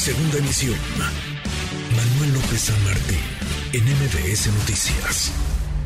Segunda 0.00 0.38
emisión. 0.38 0.78
Manuel 1.92 2.32
López 2.32 2.72
San 2.72 2.84
Martín, 2.86 3.20
en 3.74 3.84
MBS 3.84 4.48
Noticias. 4.48 5.28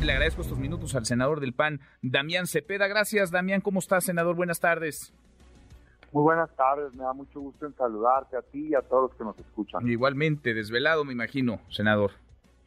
Le 0.05 0.13
agradezco 0.13 0.43
estos 0.43 0.57
minutos 0.57 0.95
al 0.95 1.05
senador 1.05 1.41
del 1.41 1.53
PAN, 1.53 1.81
Damián 2.01 2.47
Cepeda. 2.47 2.87
Gracias, 2.87 3.33
Damián. 3.33 3.61
¿Cómo 3.61 3.81
estás, 3.81 4.05
senador? 4.05 4.37
Buenas 4.37 4.61
tardes. 4.61 5.13
Muy 6.13 6.23
buenas 6.23 6.49
tardes, 6.55 6.95
me 6.95 7.03
da 7.03 7.13
mucho 7.13 7.41
gusto 7.41 7.67
en 7.67 7.75
saludarte 7.75 8.37
a 8.37 8.43
ti 8.43 8.69
y 8.69 8.75
a 8.77 8.83
todos 8.83 9.11
los 9.11 9.19
que 9.19 9.25
nos 9.25 9.37
escuchan. 9.37 9.89
Igualmente, 9.89 10.55
desvelado, 10.55 11.05
me 11.05 11.13
imagino, 11.13 11.59
senador. 11.69 12.13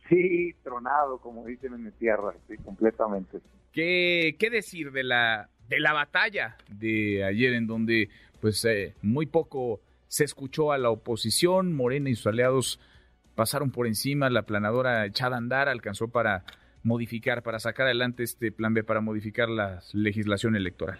Sí, 0.09 0.53
tronado, 0.63 1.17
como 1.19 1.45
dicen 1.45 1.73
en 1.73 1.85
mi 1.85 1.91
tierra, 1.91 2.33
sí, 2.49 2.57
completamente. 2.57 3.39
¿Qué, 3.71 4.35
qué 4.37 4.49
decir 4.49 4.91
de 4.91 5.05
la, 5.05 5.49
de 5.69 5.79
la 5.79 5.93
batalla 5.93 6.57
de 6.69 7.23
ayer 7.23 7.53
en 7.53 7.67
donde 7.67 8.09
pues 8.41 8.65
eh, 8.65 8.95
muy 9.01 9.27
poco 9.27 9.79
se 10.07 10.23
escuchó 10.23 10.71
a 10.71 10.77
la 10.77 10.89
oposición, 10.89 11.73
Morena 11.73 12.09
y 12.09 12.15
sus 12.15 12.27
aliados 12.27 12.79
pasaron 13.35 13.71
por 13.71 13.87
encima, 13.87 14.29
la 14.29 14.43
planadora 14.43 15.05
echada 15.05 15.35
a 15.35 15.39
andar 15.39 15.69
alcanzó 15.69 16.07
para 16.07 16.43
modificar, 16.83 17.43
para 17.43 17.59
sacar 17.59 17.85
adelante 17.85 18.23
este 18.23 18.51
plan 18.51 18.73
B, 18.73 18.83
para 18.83 19.01
modificar 19.01 19.49
la 19.49 19.81
legislación 19.93 20.55
electoral? 20.55 20.97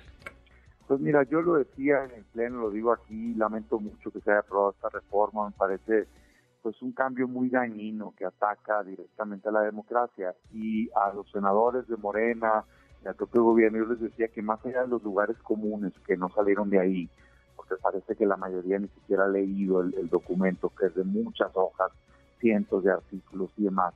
Pues 0.88 1.00
mira, 1.00 1.24
yo 1.24 1.42
lo 1.42 1.56
decía 1.56 2.06
en 2.06 2.12
el 2.12 2.26
pleno, 2.26 2.60
lo 2.62 2.70
digo 2.70 2.94
aquí, 2.94 3.34
lamento 3.36 3.80
mucho 3.80 4.12
que 4.12 4.22
se 4.22 4.32
haya 4.32 4.40
aprobado 4.40 4.72
esta 4.72 4.90
reforma, 4.90 5.48
me 5.48 5.56
parece 5.56 6.08
pues 6.62 6.82
un 6.82 6.92
cambio 6.92 7.28
muy 7.28 7.50
dañino 7.50 8.14
que 8.18 8.26
ataca 8.26 8.84
directamente 8.84 9.50
a 9.50 9.52
la 9.52 9.62
democracia 9.62 10.36
y 10.52 10.90
a 10.96 11.14
los 11.14 11.30
senadores 11.32 11.88
de 11.88 11.98
Morena 11.98 12.66
y 13.04 13.08
al 13.08 13.16
propio 13.16 13.44
gobierno, 13.44 13.80
yo 13.80 13.86
les 13.86 14.02
decía 14.02 14.28
que 14.28 14.42
más 14.42 14.66
allá 14.66 14.82
de 14.82 14.88
los 14.88 15.04
lugares 15.04 15.38
comunes 15.40 15.94
que 16.06 16.18
no 16.18 16.30
salieron 16.30 16.70
de 16.70 16.80
ahí, 16.80 17.10
parece 17.76 18.16
que 18.16 18.26
la 18.26 18.38
mayoría 18.38 18.80
ni 18.80 18.88
siquiera 18.88 19.26
ha 19.26 19.28
leído 19.28 19.82
el, 19.82 20.10
documento, 20.10 20.70
que 20.70 20.86
es 20.86 20.96
de 20.96 21.04
muchas 21.04 21.52
hojas, 21.54 21.92
cientos 22.40 22.84
de 22.84 22.92
artículos 22.92 23.52
y 23.58 23.64
demás, 23.64 23.94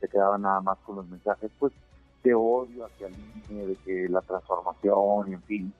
se 0.00 0.08
quedaban 0.08 0.42
nada 0.42 0.60
más 0.60 0.78
con 0.78 0.96
los 0.96 1.08
mensajes, 1.08 1.50
pues, 1.58 1.72
de 2.24 2.34
odio 2.34 2.86
hacia 2.86 3.06
el 3.06 3.14
INE, 3.48 3.66
de 3.66 3.76
que 3.76 4.08
la 4.08 4.20
transformación, 4.22 5.30
y 5.30 5.34
en 5.34 5.42
fin. 5.42 5.72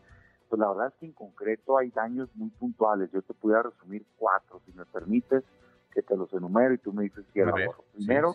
Pues 0.48 0.60
la 0.60 0.68
verdad 0.68 0.88
es 0.88 0.94
que 1.00 1.06
en 1.06 1.12
concreto 1.12 1.78
hay 1.78 1.90
daños 1.90 2.28
muy 2.34 2.50
puntuales. 2.50 3.10
Yo 3.10 3.22
te 3.22 3.32
pudiera 3.32 3.62
resumir 3.62 4.04
cuatro, 4.18 4.60
si 4.66 4.72
me 4.72 4.84
permites, 4.84 5.42
que 5.92 6.02
te 6.02 6.16
los 6.16 6.32
enumero 6.32 6.74
y 6.74 6.78
tú 6.78 6.92
me 6.92 7.04
dices 7.04 7.24
si 7.32 7.40
era 7.40 7.54
Primero, 7.94 8.34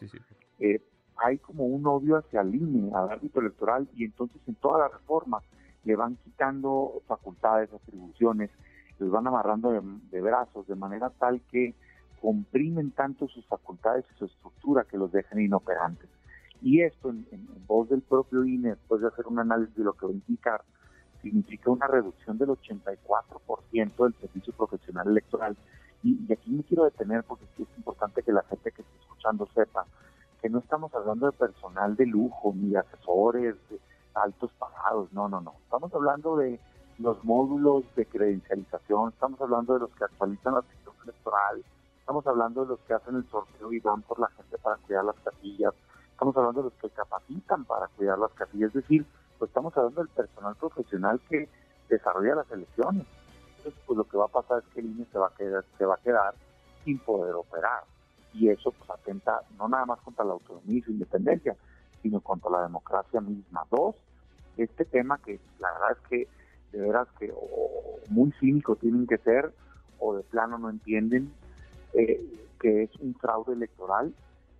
eh, 0.60 0.82
hay 1.18 1.38
como 1.40 1.66
un 1.66 1.86
odio 1.88 2.18
hacia 2.18 2.42
el 2.42 2.56
INE, 2.56 2.92
al 2.94 3.10
árbitro 3.10 3.42
electoral, 3.42 3.88
y 3.96 4.06
entonces 4.06 4.42
en 4.48 4.56
toda 4.56 4.80
la 4.80 4.88
reforma 4.88 5.42
le 5.84 5.96
van 5.96 6.18
quitando 6.18 7.02
facultades, 7.08 7.74
atribuciones, 7.74 8.52
les 9.00 9.10
van 9.10 9.28
amarrando 9.28 9.72
de, 9.72 10.22
brazos 10.22 10.68
de 10.68 10.76
manera 10.76 11.10
tal 11.10 11.42
que 11.52 11.76
comprimen 12.22 12.92
tanto 12.92 13.28
sus 13.28 13.46
facultades 13.46 14.06
y 14.14 14.18
su 14.18 14.26
estructura 14.26 14.86
que 14.86 14.98
los 14.98 15.12
dejan 15.12 15.40
inoperantes. 15.40 16.10
Y 16.62 16.82
esto, 16.82 17.10
en, 17.10 17.48
voz 17.68 17.90
del 17.90 18.02
propio 18.02 18.44
INE, 18.44 18.70
después 18.70 19.02
de 19.02 19.08
hacer 19.08 19.28
un 19.28 19.40
análisis 19.40 19.76
de 19.76 19.84
lo 19.84 19.94
que 19.94 20.08
va 20.08 20.12
a 20.12 20.16
indicar, 20.16 20.62
significa 21.22 21.70
una 21.70 21.88
reducción 21.88 22.38
del 22.38 22.50
84% 22.50 24.04
del 24.04 24.14
servicio 24.16 24.54
profesional 24.54 25.08
electoral. 25.08 25.56
Y, 26.04 26.32
aquí 26.32 26.52
me 26.52 26.64
quiero 26.64 26.86
detener 26.86 27.24
porque 27.24 27.46
es 27.58 27.78
importante 27.78 28.24
que 28.24 28.32
la 28.32 28.44
gente 28.44 28.72
que 28.72 28.82
esté 28.82 28.98
escuchando 29.00 29.48
sepa 29.54 29.86
que 30.42 30.50
no 30.50 30.60
estamos 30.60 30.94
hablando 30.94 31.26
de 31.26 31.32
personal 31.34 31.96
de 31.96 32.06
lujo, 32.06 32.54
ni 32.56 32.70
de 32.70 32.80
asesores 32.80 33.56
de 33.70 33.80
altos 34.14 34.52
pagados, 34.58 35.12
no, 35.14 35.28
no, 35.28 35.42
no. 35.42 35.56
Estamos 35.64 35.94
hablando 35.94 36.38
de 36.38 36.60
los 37.00 37.24
módulos 37.24 37.84
de 37.96 38.06
credencialización, 38.06 39.10
estamos 39.10 39.40
hablando 39.42 39.74
de 39.74 39.80
los 39.82 39.92
que 39.92 40.04
actualizan 40.04 40.56
la 40.56 40.62
sección 40.62 40.96
electoral, 41.04 41.64
estamos 42.00 42.26
hablando 42.26 42.64
de 42.64 42.70
los 42.70 42.80
que 42.82 42.94
hacen 42.94 43.16
el 43.16 43.30
sorteo 43.30 43.72
y 43.72 43.80
van 43.80 44.02
por 44.02 44.20
la 44.20 44.28
gente 44.30 44.58
para 44.58 44.78
cuidar 44.78 45.06
las 45.06 45.20
casillas, 45.20 45.74
estamos 46.12 46.36
hablando 46.36 46.64
de 46.64 46.70
los 46.70 46.74
que 46.82 46.90
capacitan 46.90 47.66
para 47.66 47.88
cuidar 47.90 48.18
las 48.18 48.32
casillas, 48.32 48.70
es 48.70 48.82
decir, 48.82 49.06
pues 49.38 49.50
estamos 49.50 49.76
hablando 49.78 50.02
del 50.02 50.10
personal 50.10 50.56
profesional 50.56 51.22
que 51.30 51.48
desarrolla 51.90 52.36
las 52.36 52.52
elecciones. 52.52 53.06
Entonces, 53.58 53.82
pues 53.86 53.98
lo 53.98 54.04
que 54.04 54.18
va 54.18 54.26
a 54.26 54.30
pasar 54.30 54.60
es 54.60 54.74
que 54.74 54.80
el 54.80 54.88
INE 54.88 55.06
se 55.12 55.18
va 55.18 55.28
a 55.28 55.36
quedar, 55.36 55.64
se 55.78 55.86
va 55.86 55.96
a 55.96 56.00
quedar 56.00 56.34
sin 56.84 57.00
poder 57.00 57.36
operar. 57.36 57.84
Y 58.34 58.50
eso 58.50 58.72
pues 58.72 58.90
atenta 58.90 59.42
no 59.58 59.68
nada 59.68 59.86
más 59.86 60.00
contra 60.02 60.26
la 60.26 60.34
autonomía 60.34 60.80
y 60.80 60.82
su 60.82 60.92
independencia, 60.92 61.56
sino 62.02 62.20
contra 62.22 62.50
la 62.52 62.62
democracia 62.64 63.22
misma. 63.22 63.64
Dos, 63.70 63.96
este 64.58 64.86
tema 64.86 65.18
que 65.20 65.40
la 65.60 65.72
verdad 65.74 65.92
es 65.92 66.10
que 66.10 66.28
de 66.72 66.80
veras 66.80 67.08
que 67.20 67.32
o 67.34 68.00
muy 68.10 68.32
cínicos 68.40 68.80
tienen 68.80 69.08
que 69.08 69.18
ser 69.18 69.54
o 70.00 70.16
de 70.16 70.24
plano 70.24 70.58
no 70.58 70.70
entienden 70.70 71.32
eh, 71.94 72.22
que 72.60 72.84
es 72.84 72.96
un 72.98 73.16
fraude 73.16 73.54
electoral 73.54 74.14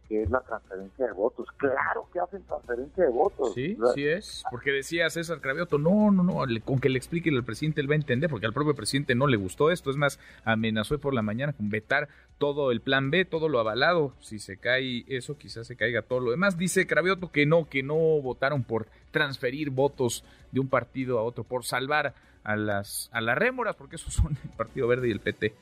que 0.08 0.24
es 0.24 0.30
la 0.30 0.42
transferencia 0.42 1.06
de 1.08 1.12
votos. 1.12 1.48
Claro 1.58 2.08
que 2.12 2.20
hacen 2.20 2.44
transferencia 2.44 3.04
de 3.04 3.10
votos. 3.10 3.54
Sí, 3.54 3.78
sí 3.94 4.08
es. 4.08 4.44
Porque 4.50 4.72
decía 4.72 5.10
César 5.10 5.42
Cravioto, 5.42 5.78
no, 5.78 6.12
no, 6.12 6.24
no, 6.24 6.46
con 6.64 6.80
que 6.80 6.90
le 6.90 6.98
explique 6.98 7.30
al 7.30 7.44
presidente 7.44 7.82
él 7.82 7.90
va 7.90 7.94
a 7.94 7.98
entender, 7.98 8.30
porque 8.30 8.46
al 8.46 8.54
propio 8.54 8.76
presidente 8.76 9.16
no 9.16 9.28
le 9.28 9.38
gustó 9.38 9.72
esto. 9.72 9.90
Es 9.90 9.98
más, 9.98 10.20
amenazó 10.46 10.98
por 11.00 11.14
la 11.14 11.22
mañana 11.22 11.54
con 11.54 11.70
vetar 11.70 12.08
todo 12.38 12.72
el 12.72 12.82
plan 12.82 13.12
B, 13.12 13.26
todo 13.26 13.50
lo 13.50 13.60
avalado. 13.60 14.14
Si 14.20 14.40
se 14.40 14.58
cae 14.58 15.04
eso, 15.08 15.38
quizás 15.38 15.68
se 15.68 15.76
caiga 15.76 16.02
todo 16.02 16.20
lo 16.20 16.32
demás. 16.32 16.58
Dice 16.58 16.88
Cravioto 16.88 17.32
que 17.32 17.46
no, 17.46 17.68
que 17.68 17.84
no 17.84 17.96
votaron 17.96 18.64
por 18.64 18.88
transferir 19.12 19.70
votos 19.72 20.24
de 20.52 20.60
un 20.60 20.70
partido 20.70 21.20
a 21.20 21.24
otro, 21.24 21.44
por 21.44 21.66
salvar 21.66 22.14
a 22.44 22.56
las, 22.56 23.10
a 23.12 23.20
las 23.20 23.38
rémoras, 23.38 23.76
porque 23.76 23.98
esos 23.98 24.14
son 24.14 24.38
el 24.44 24.50
Partido 24.52 24.88
Verde 24.88 25.10
y 25.10 25.12
el 25.12 25.20
PT. 25.20 25.54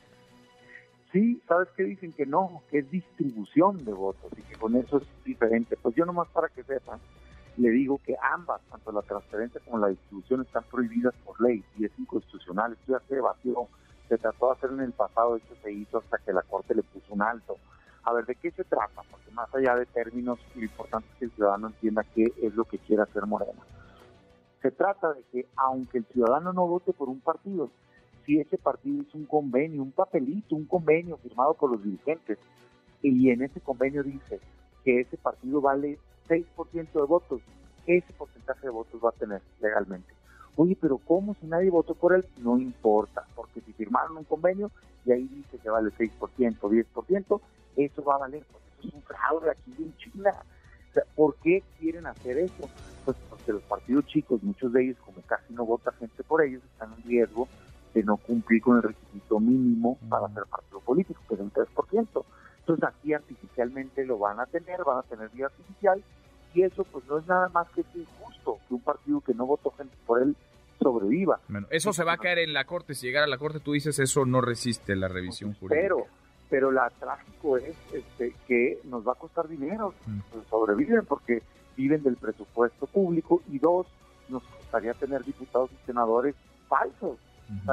Sí, 1.15 1.41
¿sabes 1.47 1.69
qué 1.77 1.83
dicen? 1.83 2.11
Que 2.11 2.25
no, 2.25 2.61
que 2.69 2.79
es 2.79 2.91
distribución 2.91 3.85
de 3.85 3.93
votos 3.93 4.29
y 4.35 4.41
que 4.41 4.55
con 4.55 4.75
eso 4.75 4.97
es 4.97 5.07
diferente. 5.23 5.77
Pues 5.81 5.95
yo 5.95 6.03
nomás 6.05 6.27
para 6.27 6.49
que 6.49 6.61
sepan, 6.63 6.99
le 7.55 7.69
digo 7.69 8.01
que 8.05 8.17
ambas, 8.21 8.59
tanto 8.69 8.91
la 8.91 9.01
transferencia 9.01 9.61
como 9.63 9.77
la 9.77 9.87
distribución, 9.87 10.41
están 10.41 10.65
prohibidas 10.69 11.13
por 11.23 11.39
ley 11.39 11.63
y 11.77 11.85
es 11.85 11.91
inconstitucional. 11.97 12.73
Esto 12.73 12.99
ya 12.99 13.07
se 13.07 13.15
debatió, 13.15 13.65
se 14.09 14.17
trató 14.17 14.47
de 14.47 14.51
hacer 14.57 14.71
en 14.71 14.81
el 14.81 14.91
pasado, 14.91 15.37
esto 15.37 15.55
se 15.63 15.71
hizo 15.71 15.99
hasta 15.99 16.17
que 16.17 16.33
la 16.33 16.41
Corte 16.41 16.75
le 16.75 16.83
puso 16.83 17.13
un 17.13 17.21
alto. 17.21 17.55
A 18.03 18.11
ver, 18.11 18.25
¿de 18.25 18.35
qué 18.35 18.51
se 18.51 18.65
trata? 18.65 19.01
Porque 19.09 19.31
más 19.31 19.47
allá 19.55 19.77
de 19.77 19.85
términos, 19.85 20.37
lo 20.53 20.63
importante 20.63 21.07
es 21.13 21.19
que 21.19 21.25
el 21.25 21.31
ciudadano 21.31 21.67
entienda 21.67 22.03
qué 22.13 22.25
es 22.41 22.53
lo 22.55 22.65
que 22.65 22.79
quiere 22.79 23.03
hacer 23.03 23.25
Morena. 23.25 23.63
Se 24.61 24.69
trata 24.69 25.13
de 25.13 25.23
que 25.31 25.47
aunque 25.55 25.99
el 25.99 26.05
ciudadano 26.07 26.51
no 26.51 26.67
vote 26.67 26.91
por 26.91 27.07
un 27.07 27.21
partido, 27.21 27.69
si 28.25 28.39
ese 28.39 28.57
partido 28.57 29.01
hizo 29.03 29.17
un 29.17 29.25
convenio, 29.25 29.81
un 29.81 29.91
papelito, 29.91 30.55
un 30.55 30.65
convenio 30.65 31.17
firmado 31.17 31.53
por 31.53 31.71
los 31.71 31.83
dirigentes, 31.83 32.37
y 33.01 33.29
en 33.29 33.43
ese 33.43 33.61
convenio 33.61 34.03
dice 34.03 34.39
que 34.83 35.01
ese 35.01 35.17
partido 35.17 35.61
vale 35.61 35.99
6% 36.27 36.91
de 36.91 37.01
votos, 37.01 37.41
ese 37.85 38.13
porcentaje 38.13 38.67
de 38.67 38.71
votos 38.71 38.99
va 39.03 39.09
a 39.09 39.13
tener 39.13 39.41
legalmente. 39.61 40.11
Oye, 40.55 40.77
pero 40.79 40.97
¿cómo 40.97 41.35
si 41.35 41.47
nadie 41.47 41.69
votó 41.69 41.93
por 41.93 42.13
él? 42.13 42.25
No 42.37 42.57
importa, 42.57 43.25
porque 43.35 43.61
si 43.61 43.73
firmaron 43.73 44.17
un 44.17 44.23
convenio 44.23 44.71
y 45.05 45.11
ahí 45.11 45.27
dice 45.27 45.57
que 45.57 45.69
vale 45.69 45.91
6%, 45.91 46.57
10%, 46.59 47.41
eso 47.75 48.03
va 48.03 48.15
a 48.15 48.19
valer, 48.19 48.43
porque 48.51 48.67
eso 48.79 48.87
es 48.87 48.93
un 48.93 49.01
fraude 49.01 49.51
aquí 49.51 49.75
en 49.77 49.95
China. 49.97 50.33
¿Por 51.15 51.35
qué 51.43 51.61
quieren 51.77 52.05
hacer 52.05 52.37
eso? 52.37 52.69
Pues 53.03 53.17
porque 53.29 53.51
los 53.51 53.63
partidos 53.63 54.05
chicos, 54.05 54.41
muchos 54.41 54.71
de 54.71 54.85
ellos, 54.85 54.97
como 55.05 55.21
casi 55.27 55.53
no 55.53 55.65
vota 55.65 55.91
gente 55.91 56.23
por 56.23 56.41
ellos, 56.41 56.63
están 56.63 56.93
en 56.93 57.03
riesgo 57.03 57.49
de 57.95 58.03
no 58.03 58.17
cumplir 58.17 58.61
con 58.61 58.75
el 58.75 58.83
requisito 58.83 59.39
mínimo 59.39 59.97
para 60.09 60.27
ser 60.33 60.43
partido 60.43 60.81
político, 60.81 61.21
que 61.29 61.35
es 61.35 61.39
el 61.39 61.51
3%. 61.51 62.25
Entonces 62.59 62.83
aquí 62.83 63.13
artificialmente 63.13 64.05
lo 64.05 64.19
van 64.19 64.39
a 64.39 64.45
tener, 64.45 64.83
van 64.83 64.99
a 64.99 65.03
tener 65.03 65.29
vía 65.29 65.45
artificial, 65.45 66.03
y 66.53 66.63
eso 66.63 66.83
pues 66.83 67.05
no 67.05 67.19
es 67.19 67.25
nada 67.25 67.47
más 67.49 67.67
que 67.69 67.85
injusto 67.95 68.59
que 68.67 68.73
un 68.73 68.81
partido 68.81 69.21
que 69.21 69.33
no 69.33 69.45
votó 69.45 69.71
gente 69.71 69.95
por 70.05 70.21
él 70.21 70.35
sobreviva. 70.79 71.39
Bueno, 71.47 71.67
eso 71.69 71.93
se 71.93 72.03
va 72.03 72.13
a 72.13 72.17
caer 72.17 72.39
en 72.39 72.53
la 72.53 72.65
corte, 72.65 72.95
si 72.95 73.07
llegara 73.07 73.25
a 73.25 73.29
la 73.29 73.37
corte 73.37 73.61
tú 73.61 73.71
dices 73.71 73.97
eso 73.99 74.25
no 74.25 74.41
resiste 74.41 74.95
la 74.97 75.07
revisión 75.07 75.53
jurídica. 75.53 75.81
Pero, 75.81 76.05
pero 76.49 76.71
la 76.71 76.89
trágico 76.89 77.57
es 77.57 77.77
este, 77.93 78.35
que 78.45 78.79
nos 78.83 79.07
va 79.07 79.13
a 79.13 79.15
costar 79.15 79.47
dinero, 79.47 79.93
mm. 80.05 80.19
pues, 80.33 80.47
sobreviven 80.49 81.05
porque 81.05 81.41
viven 81.77 82.03
del 82.03 82.17
presupuesto 82.17 82.87
público 82.87 83.41
y 83.49 83.59
dos, 83.59 83.87
nos 84.27 84.43
costaría 84.43 84.93
tener 84.95 85.23
diputados 85.23 85.69
y 85.71 85.85
senadores 85.85 86.35
falsos 86.67 87.17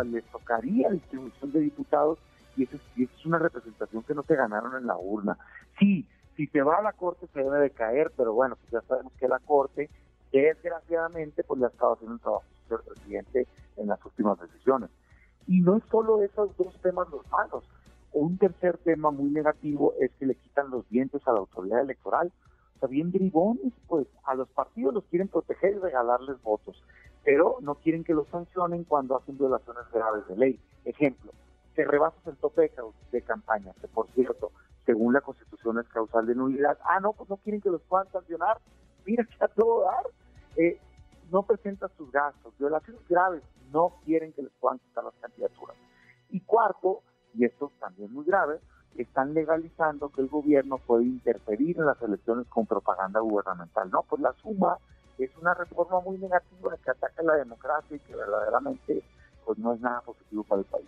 les 0.05 0.25
tocaría 0.25 0.91
distribución 0.91 1.53
de 1.53 1.61
diputados 1.61 2.19
y 2.57 2.65
eso, 2.65 2.77
es 2.97 3.27
una 3.27 3.39
representación 3.39 4.03
que 4.03 4.15
no 4.15 4.23
se 4.23 4.37
ganaron 4.37 4.77
en 4.77 4.87
la 4.87 4.97
urna. 4.97 5.39
Sí, 5.79 6.07
si 6.37 6.47
se 6.47 6.63
va 6.63 6.77
a 6.77 6.83
la 6.83 6.93
Corte 6.93 7.27
se 7.33 7.41
debe 7.41 7.61
de 7.61 7.71
caer, 7.71 8.13
pero 8.17 8.33
bueno, 8.35 8.57
pues 8.57 8.71
ya 8.71 8.89
sabemos 8.89 9.13
que 9.19 9.29
la 9.29 9.39
Corte, 9.39 9.91
desgraciadamente, 10.33 11.45
pues 11.45 11.61
le 11.61 11.67
ha 11.67 11.71
estado 11.71 11.95
haciendo 11.95 12.15
un 12.15 12.21
trabajo 12.21 12.45
del 12.69 12.81
presidente 12.81 13.47
en 13.77 13.87
las 13.89 14.05
últimas 14.05 14.39
decisiones. 14.41 14.91
Y 15.47 15.61
no 15.61 15.77
es 15.77 15.85
solo 15.91 16.23
esos 16.23 16.57
dos 16.57 16.75
temas 16.83 17.09
los 17.11 17.27
malos. 17.31 17.65
Un 18.13 18.37
tercer 18.39 18.77
tema 18.79 19.11
muy 19.11 19.31
negativo 19.31 19.95
es 20.01 20.11
que 20.19 20.27
le 20.27 20.35
quitan 20.35 20.71
los 20.71 20.89
dientes 20.91 21.27
a 21.27 21.33
la 21.33 21.41
autoridad 21.41 21.81
electoral. 21.81 22.31
O 22.77 22.79
sea, 22.79 22.89
bien 22.89 23.11
bribones, 23.11 23.73
pues 23.89 24.07
a 24.25 24.35
los 24.35 24.49
partidos 24.51 24.95
los 24.95 25.05
quieren 25.05 25.29
proteger 25.29 25.77
y 25.77 25.79
regalarles 25.79 26.41
votos 26.43 26.83
pero 27.25 27.59
no 27.61 27.77
quieren 27.77 28.05
que 28.05 28.15
los 28.15 28.29
sancionen 28.29 28.85
cuando 28.85 29.17
hacen 29.17 29.39
violaciones 29.39 29.85
graves 29.93 30.27
de 30.29 30.37
ley. 30.37 30.61
Ejemplo, 30.85 31.33
que 31.75 31.85
rebasas 31.85 32.27
el 32.27 32.37
tope 32.37 32.71
de, 33.13 33.23
campaña, 33.23 33.73
que 33.81 33.89
por 33.89 34.09
cierto, 34.09 34.51
según 34.85 35.13
la 35.13 35.21
Constitución 35.21 35.79
es 35.79 35.89
causal 35.89 36.27
de 36.27 36.35
nulidad. 36.35 36.79
Ah, 36.85 37.01
no, 37.01 37.13
pues 37.13 37.31
no 37.31 37.37
quieren 37.37 37.61
que 37.61 37.71
los 37.71 37.83
puedan 37.83 38.11
sancionar. 38.11 38.59
Mira, 39.07 39.25
que 39.25 39.45
a 39.45 39.49
todo 39.49 39.85
dar. 39.85 40.07
Eh, 40.57 40.79
no 41.31 41.45
presentas 41.45 41.91
sus 41.97 42.11
gastos. 42.13 42.53
Violaciones 42.59 43.01
graves, 43.09 43.43
no 43.73 43.95
quieren 44.05 44.33
que 44.33 44.43
les 44.43 44.53
puedan 44.61 44.79
quitar 44.81 45.05
las 45.05 45.15
candidaturas. 45.15 45.77
Y 46.31 46.41
cuarto, 46.41 47.03
y 47.35 47.45
esto 47.45 47.73
también 47.81 48.13
muy 48.13 48.25
grave, 48.25 48.59
están 48.97 49.33
legalizando 49.33 50.11
que 50.11 50.21
el 50.21 50.29
gobierno 50.29 50.77
puede 50.79 51.05
interferir 51.05 51.79
en 51.79 51.87
las 51.87 52.01
elecciones 52.03 52.47
con 52.49 52.67
propaganda 52.67 53.21
gubernamental. 53.21 53.91
No, 53.91 54.03
pues 54.03 54.21
la 54.21 54.35
suma 54.35 54.77
es 55.25 55.37
una 55.37 55.55
reforma 55.55 56.01
muy 56.01 56.19
negativa 56.19 56.77
que 56.85 56.91
ataca 56.91 57.23
la 57.23 57.35
democracia 57.37 57.97
y 57.97 58.01
que 58.01 58.15
verdaderamente 58.15 59.03
pues 59.45 59.59
no 59.59 59.75
es 59.75 59.81
nada 59.81 60.01
positivo 60.03 60.45
para 60.45 60.61
el 60.61 60.67
país. 60.67 60.87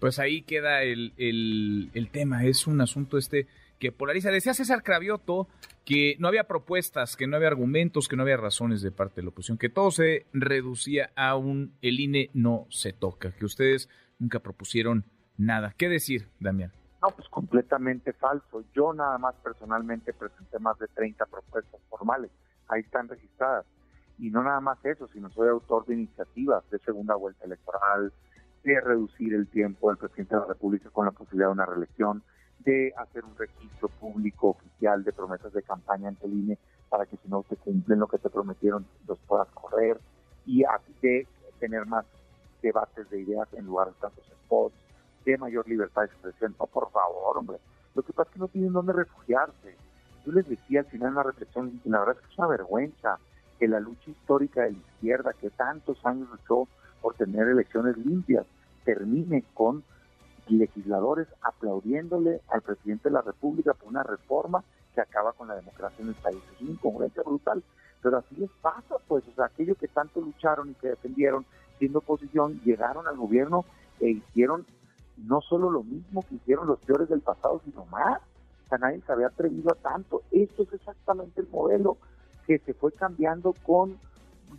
Pues 0.00 0.18
ahí 0.18 0.42
queda 0.42 0.82
el, 0.82 1.12
el, 1.16 2.10
tema, 2.10 2.44
es 2.44 2.66
un 2.66 2.80
asunto 2.80 3.18
este 3.18 3.46
que 3.78 3.92
polariza. 3.92 4.30
Decía 4.30 4.52
César 4.52 4.82
Cravioto 4.82 5.46
que 5.84 6.16
no 6.18 6.26
había 6.26 6.44
propuestas, 6.44 7.16
que 7.16 7.28
no 7.28 7.36
había 7.36 7.48
argumentos, 7.48 8.08
que 8.08 8.16
no 8.16 8.22
había 8.22 8.36
razones 8.36 8.82
de 8.82 8.90
parte 8.90 9.16
de 9.16 9.22
la 9.22 9.28
oposición, 9.28 9.58
que 9.58 9.68
todo 9.68 9.92
se 9.92 10.26
reducía 10.32 11.12
a 11.14 11.36
un 11.36 11.76
el 11.82 12.00
INE 12.00 12.30
no 12.34 12.66
se 12.68 12.92
toca, 12.92 13.30
que 13.30 13.44
ustedes 13.44 13.88
nunca 14.18 14.40
propusieron 14.40 15.04
nada. 15.36 15.74
¿Qué 15.76 15.88
decir, 15.88 16.28
Damián? 16.40 16.72
No, 17.02 17.08
pues 17.10 17.28
completamente 17.28 18.12
falso. 18.12 18.64
Yo 18.74 18.92
nada 18.92 19.18
más 19.18 19.34
personalmente 19.42 20.12
presenté 20.12 20.58
más 20.60 20.78
de 20.78 20.86
30 20.88 21.26
propuestas 21.26 21.80
formales. 21.90 22.30
Ahí 22.68 22.80
están 22.80 23.08
registradas. 23.08 23.66
Y 24.18 24.30
no 24.30 24.42
nada 24.42 24.60
más 24.60 24.84
eso, 24.84 25.08
sino 25.08 25.30
soy 25.30 25.48
autor 25.48 25.86
de 25.86 25.94
iniciativas 25.94 26.68
de 26.70 26.78
segunda 26.80 27.14
vuelta 27.14 27.44
electoral, 27.44 28.12
de 28.62 28.80
reducir 28.80 29.34
el 29.34 29.48
tiempo 29.48 29.88
del 29.88 29.98
presidente 29.98 30.34
de 30.34 30.40
la 30.40 30.46
República 30.46 30.90
con 30.90 31.06
la 31.06 31.10
posibilidad 31.10 31.48
de 31.48 31.52
una 31.52 31.66
reelección, 31.66 32.22
de 32.60 32.92
hacer 32.96 33.24
un 33.24 33.36
registro 33.36 33.88
público 33.88 34.50
oficial 34.50 35.02
de 35.02 35.12
promesas 35.12 35.52
de 35.52 35.62
campaña 35.62 36.08
ante 36.08 36.26
el 36.26 36.34
INE 36.34 36.58
para 36.88 37.06
que 37.06 37.16
si 37.16 37.28
no 37.28 37.42
te 37.42 37.56
cumplen 37.56 37.98
lo 37.98 38.06
que 38.06 38.18
te 38.18 38.30
prometieron 38.30 38.86
los 39.08 39.18
puedas 39.20 39.48
correr 39.48 39.98
y 40.46 40.62
de 41.00 41.26
tener 41.58 41.86
más 41.86 42.04
debates 42.60 43.08
de 43.10 43.20
ideas 43.20 43.48
en 43.54 43.66
lugar 43.66 43.88
de 43.88 43.94
tantos 43.94 44.24
spots 44.44 44.74
de 45.24 45.38
mayor 45.38 45.68
libertad 45.68 46.02
de 46.02 46.08
expresión. 46.08 46.54
No, 46.58 46.66
por 46.66 46.90
favor, 46.90 47.38
hombre. 47.38 47.58
Lo 47.94 48.02
que 48.02 48.12
pasa 48.12 48.28
es 48.28 48.34
que 48.34 48.40
no 48.40 48.48
tienen 48.48 48.72
dónde 48.72 48.92
refugiarse. 48.92 49.76
Yo 50.24 50.32
les 50.32 50.48
decía 50.48 50.80
al 50.80 50.86
final 50.86 51.08
en 51.08 51.14
la 51.16 51.22
reflexión, 51.22 51.80
la 51.84 52.00
verdad 52.00 52.16
es 52.16 52.26
que 52.26 52.32
es 52.32 52.38
una 52.38 52.48
vergüenza 52.48 53.18
que 53.58 53.68
la 53.68 53.80
lucha 53.80 54.10
histórica 54.10 54.62
de 54.62 54.72
la 54.72 54.78
izquierda, 54.78 55.32
que 55.40 55.50
tantos 55.50 56.04
años 56.04 56.28
luchó 56.30 56.68
por 57.00 57.14
tener 57.14 57.48
elecciones 57.48 57.96
limpias, 57.96 58.46
termine 58.84 59.44
con 59.54 59.84
legisladores 60.48 61.28
aplaudiéndole 61.42 62.40
al 62.48 62.62
presidente 62.62 63.08
de 63.08 63.14
la 63.14 63.22
República 63.22 63.74
por 63.74 63.88
una 63.88 64.02
reforma 64.02 64.64
que 64.94 65.00
acaba 65.00 65.32
con 65.32 65.48
la 65.48 65.54
democracia 65.54 66.02
en 66.02 66.08
el 66.08 66.14
país. 66.14 66.38
Es 66.54 66.60
una 66.60 66.72
incongruencia 66.72 67.22
brutal, 67.22 67.62
pero 68.02 68.18
así 68.18 68.34
les 68.36 68.50
pasa, 68.60 68.96
pues, 69.08 69.26
o 69.28 69.34
sea, 69.34 69.46
aquellos 69.46 69.78
que 69.78 69.88
tanto 69.88 70.20
lucharon 70.20 70.70
y 70.70 70.74
que 70.74 70.88
defendieron 70.88 71.46
siendo 71.78 72.00
oposición, 72.00 72.60
llegaron 72.64 73.06
al 73.08 73.16
gobierno 73.16 73.64
e 74.00 74.10
hicieron 74.10 74.66
no 75.16 75.40
solo 75.40 75.70
lo 75.70 75.82
mismo 75.82 76.24
que 76.28 76.36
hicieron 76.36 76.66
los 76.66 76.78
peores 76.80 77.08
del 77.08 77.20
pasado, 77.20 77.60
sino 77.64 77.84
más. 77.86 78.20
Nadie 78.78 79.00
se 79.06 79.12
había 79.12 79.28
atrevido 79.28 79.72
a 79.72 79.76
tanto. 79.76 80.22
Esto 80.30 80.62
es 80.64 80.72
exactamente 80.72 81.40
el 81.40 81.48
modelo 81.48 81.96
que 82.46 82.58
se 82.58 82.74
fue 82.74 82.92
cambiando 82.92 83.54
con 83.64 83.98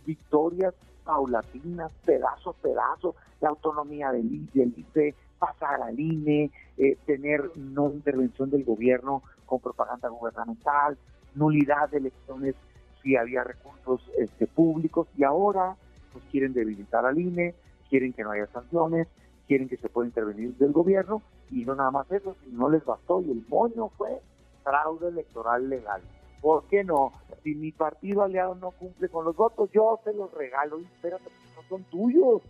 victorias 0.06 0.74
paulatinas, 1.04 1.92
pedazo 2.04 2.50
a 2.50 2.54
pedazo, 2.54 3.14
la 3.40 3.50
autonomía 3.50 4.10
del, 4.10 4.32
ICE, 4.32 5.14
pasar 5.38 5.82
al 5.82 5.98
INE, 5.98 6.50
eh, 6.78 6.96
tener 7.04 7.50
no 7.56 7.90
intervención 7.90 8.50
del 8.50 8.64
gobierno 8.64 9.22
con 9.44 9.60
propaganda 9.60 10.08
gubernamental, 10.08 10.96
nulidad 11.34 11.90
de 11.90 11.98
elecciones 11.98 12.54
si 13.02 13.16
había 13.16 13.44
recursos 13.44 14.00
este, 14.18 14.46
públicos 14.46 15.06
y 15.16 15.24
ahora 15.24 15.76
pues 16.12 16.24
quieren 16.30 16.54
debilitar 16.54 17.04
al 17.04 17.18
INE, 17.18 17.54
quieren 17.90 18.12
que 18.12 18.22
no 18.22 18.30
haya 18.30 18.46
sanciones, 18.46 19.08
quieren 19.46 19.68
que 19.68 19.76
se 19.76 19.88
pueda 19.88 20.06
intervenir 20.06 20.56
del 20.56 20.72
gobierno 20.72 21.22
y 21.50 21.64
no 21.64 21.74
nada 21.74 21.90
más 21.90 22.10
eso, 22.10 22.36
si 22.44 22.50
no 22.50 22.68
les 22.68 22.84
bastó 22.84 23.20
y 23.22 23.30
el 23.30 23.44
moño 23.48 23.88
fue 23.96 24.20
fraude 24.62 25.08
electoral 25.08 25.68
legal. 25.68 26.02
¿Por 26.40 26.64
qué 26.64 26.84
no? 26.84 27.12
Si 27.42 27.54
mi 27.54 27.72
partido 27.72 28.22
aliado 28.22 28.54
no 28.54 28.70
cumple 28.72 29.08
con 29.08 29.24
los 29.24 29.34
votos, 29.36 29.70
yo 29.72 29.98
se 30.04 30.12
los 30.12 30.32
regalo. 30.32 30.78
Y 30.78 30.84
espérate, 30.84 31.30
no 31.56 31.62
son 31.68 31.84
tuyos. 31.84 32.42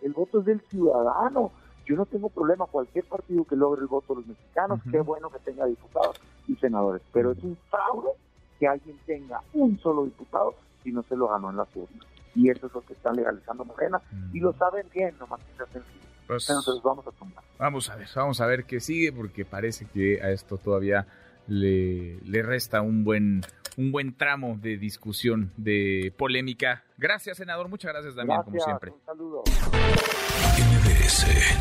El 0.00 0.12
voto 0.12 0.40
es 0.40 0.46
del 0.46 0.60
ciudadano. 0.62 1.50
Yo 1.86 1.96
no 1.96 2.06
tengo 2.06 2.30
problema, 2.30 2.64
cualquier 2.66 3.04
partido 3.04 3.44
que 3.44 3.56
logre 3.56 3.82
el 3.82 3.88
voto 3.88 4.14
de 4.14 4.20
los 4.20 4.28
mexicanos, 4.28 4.80
qué 4.90 5.00
bueno 5.00 5.28
que 5.28 5.38
tenga 5.40 5.66
diputados 5.66 6.18
y 6.48 6.56
senadores. 6.56 7.02
Pero 7.12 7.32
es 7.32 7.44
un 7.44 7.58
fraude 7.68 8.12
que 8.58 8.66
alguien 8.66 8.98
tenga 9.04 9.42
un 9.52 9.78
solo 9.78 10.04
diputado 10.04 10.54
si 10.82 10.92
no 10.92 11.02
se 11.02 11.14
lo 11.14 11.28
ganó 11.28 11.50
en 11.50 11.58
las 11.58 11.68
urnas. 11.76 12.06
Y 12.34 12.48
eso 12.48 12.66
es 12.66 12.72
lo 12.72 12.80
que 12.80 12.94
está 12.94 13.12
legalizando 13.12 13.66
Morena. 13.66 14.00
Y 14.32 14.40
lo 14.40 14.54
saben 14.54 14.86
bien, 14.94 15.14
nomás 15.18 15.40
que 15.40 15.56
se 15.56 15.62
hacen 15.64 15.82
pues, 16.26 16.48
vamos 16.82 17.06
a 17.06 17.10
Vamos 17.58 17.90
a 17.90 17.96
ver, 17.96 18.08
vamos 18.14 18.40
a 18.40 18.46
ver 18.46 18.64
qué 18.64 18.80
sigue, 18.80 19.12
porque 19.12 19.44
parece 19.44 19.86
que 19.86 20.20
a 20.22 20.30
esto 20.30 20.58
todavía 20.58 21.06
le, 21.46 22.18
le 22.20 22.42
resta 22.42 22.80
un 22.80 23.04
buen, 23.04 23.42
un 23.76 23.92
buen 23.92 24.16
tramo 24.16 24.58
de 24.60 24.76
discusión, 24.76 25.52
de 25.56 26.12
polémica. 26.16 26.84
Gracias, 26.96 27.36
senador. 27.36 27.68
Muchas 27.68 27.92
gracias, 27.92 28.14
Damián, 28.14 28.42
como 28.42 28.60
siempre. 28.60 28.90
Un 28.90 29.04
saludo. 29.04 29.44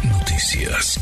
Noticias. 0.09 0.99